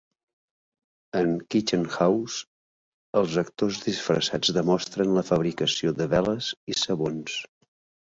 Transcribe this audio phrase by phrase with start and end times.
[1.19, 2.39] En "Kitchen House",
[3.23, 7.43] els actors disfressats demostren la fabricació de veles i sabons.